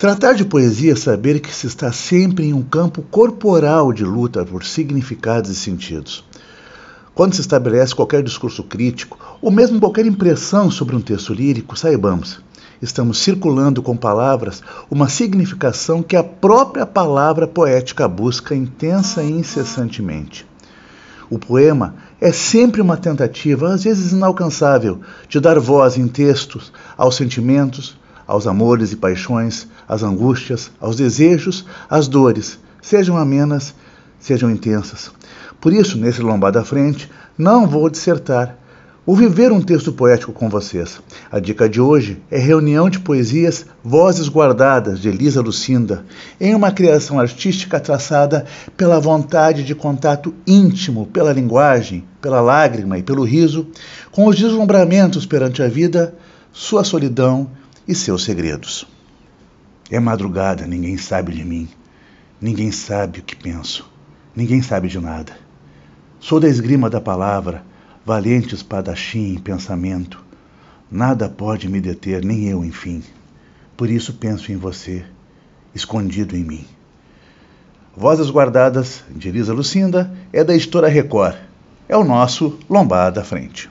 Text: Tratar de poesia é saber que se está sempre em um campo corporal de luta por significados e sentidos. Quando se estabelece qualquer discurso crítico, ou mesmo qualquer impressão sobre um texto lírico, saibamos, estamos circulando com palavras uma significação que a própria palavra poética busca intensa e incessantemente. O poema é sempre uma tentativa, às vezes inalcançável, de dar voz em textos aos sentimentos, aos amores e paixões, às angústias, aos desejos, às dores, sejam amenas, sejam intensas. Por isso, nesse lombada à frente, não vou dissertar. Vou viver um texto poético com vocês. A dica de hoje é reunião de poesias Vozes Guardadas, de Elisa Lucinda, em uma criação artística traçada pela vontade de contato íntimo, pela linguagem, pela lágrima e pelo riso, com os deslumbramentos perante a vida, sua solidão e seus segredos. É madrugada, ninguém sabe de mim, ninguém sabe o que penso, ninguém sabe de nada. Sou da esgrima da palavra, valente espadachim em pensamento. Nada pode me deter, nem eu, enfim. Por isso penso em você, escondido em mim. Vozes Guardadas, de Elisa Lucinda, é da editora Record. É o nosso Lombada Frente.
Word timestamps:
Tratar 0.00 0.32
de 0.32 0.46
poesia 0.46 0.92
é 0.92 0.96
saber 0.96 1.40
que 1.40 1.54
se 1.54 1.66
está 1.66 1.92
sempre 1.92 2.46
em 2.46 2.54
um 2.54 2.62
campo 2.62 3.02
corporal 3.02 3.92
de 3.92 4.02
luta 4.02 4.46
por 4.46 4.64
significados 4.64 5.50
e 5.50 5.54
sentidos. 5.54 6.24
Quando 7.14 7.34
se 7.34 7.42
estabelece 7.42 7.94
qualquer 7.94 8.22
discurso 8.22 8.64
crítico, 8.64 9.18
ou 9.42 9.50
mesmo 9.50 9.78
qualquer 9.78 10.06
impressão 10.06 10.70
sobre 10.70 10.96
um 10.96 11.02
texto 11.02 11.34
lírico, 11.34 11.78
saibamos, 11.78 12.40
estamos 12.80 13.18
circulando 13.18 13.82
com 13.82 13.94
palavras 13.94 14.62
uma 14.90 15.06
significação 15.06 16.02
que 16.02 16.16
a 16.16 16.24
própria 16.24 16.86
palavra 16.86 17.46
poética 17.46 18.08
busca 18.08 18.54
intensa 18.54 19.22
e 19.22 19.30
incessantemente. 19.30 20.46
O 21.28 21.38
poema 21.38 21.94
é 22.18 22.32
sempre 22.32 22.80
uma 22.80 22.96
tentativa, 22.96 23.74
às 23.74 23.84
vezes 23.84 24.12
inalcançável, 24.12 25.02
de 25.28 25.38
dar 25.38 25.58
voz 25.58 25.98
em 25.98 26.08
textos 26.08 26.72
aos 26.96 27.16
sentimentos, 27.16 27.99
aos 28.30 28.46
amores 28.46 28.92
e 28.92 28.96
paixões, 28.96 29.66
às 29.88 30.04
angústias, 30.04 30.70
aos 30.80 30.94
desejos, 30.94 31.66
às 31.88 32.06
dores, 32.06 32.60
sejam 32.80 33.16
amenas, 33.16 33.74
sejam 34.20 34.48
intensas. 34.48 35.10
Por 35.60 35.72
isso, 35.72 35.98
nesse 35.98 36.22
lombada 36.22 36.60
à 36.60 36.64
frente, 36.64 37.10
não 37.36 37.66
vou 37.66 37.90
dissertar. 37.90 38.56
Vou 39.04 39.16
viver 39.16 39.50
um 39.50 39.60
texto 39.60 39.92
poético 39.92 40.32
com 40.32 40.48
vocês. 40.48 41.00
A 41.28 41.40
dica 41.40 41.68
de 41.68 41.80
hoje 41.80 42.22
é 42.30 42.38
reunião 42.38 42.88
de 42.88 43.00
poesias 43.00 43.66
Vozes 43.82 44.28
Guardadas, 44.28 45.00
de 45.00 45.08
Elisa 45.08 45.40
Lucinda, 45.40 46.04
em 46.40 46.54
uma 46.54 46.70
criação 46.70 47.18
artística 47.18 47.80
traçada 47.80 48.46
pela 48.76 49.00
vontade 49.00 49.64
de 49.64 49.74
contato 49.74 50.32
íntimo, 50.46 51.04
pela 51.06 51.32
linguagem, 51.32 52.04
pela 52.20 52.40
lágrima 52.40 52.96
e 52.96 53.02
pelo 53.02 53.24
riso, 53.24 53.66
com 54.12 54.28
os 54.28 54.36
deslumbramentos 54.36 55.26
perante 55.26 55.64
a 55.64 55.68
vida, 55.68 56.14
sua 56.52 56.84
solidão 56.84 57.50
e 57.90 57.94
seus 57.94 58.22
segredos. 58.22 58.86
É 59.90 59.98
madrugada, 59.98 60.64
ninguém 60.64 60.96
sabe 60.96 61.32
de 61.32 61.44
mim, 61.44 61.68
ninguém 62.40 62.70
sabe 62.70 63.18
o 63.18 63.22
que 63.22 63.34
penso, 63.34 63.90
ninguém 64.34 64.62
sabe 64.62 64.86
de 64.86 65.00
nada. 65.00 65.36
Sou 66.20 66.38
da 66.38 66.48
esgrima 66.48 66.88
da 66.88 67.00
palavra, 67.00 67.64
valente 68.06 68.54
espadachim 68.54 69.34
em 69.34 69.38
pensamento. 69.40 70.24
Nada 70.88 71.28
pode 71.28 71.68
me 71.68 71.80
deter, 71.80 72.24
nem 72.24 72.46
eu, 72.46 72.64
enfim. 72.64 73.02
Por 73.76 73.90
isso 73.90 74.14
penso 74.14 74.52
em 74.52 74.56
você, 74.56 75.04
escondido 75.74 76.36
em 76.36 76.44
mim. 76.44 76.64
Vozes 77.96 78.30
Guardadas, 78.30 79.02
de 79.10 79.28
Elisa 79.28 79.52
Lucinda, 79.52 80.16
é 80.32 80.44
da 80.44 80.54
editora 80.54 80.86
Record. 80.86 81.36
É 81.88 81.96
o 81.96 82.04
nosso 82.04 82.56
Lombada 82.68 83.24
Frente. 83.24 83.68